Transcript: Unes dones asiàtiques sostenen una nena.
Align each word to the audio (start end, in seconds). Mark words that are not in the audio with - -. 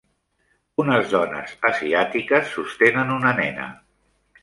Unes 0.83 1.11
dones 1.11 1.53
asiàtiques 1.71 2.51
sostenen 2.57 3.15
una 3.21 3.39
nena. 3.45 3.73